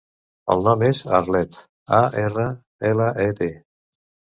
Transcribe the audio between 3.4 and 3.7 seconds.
te.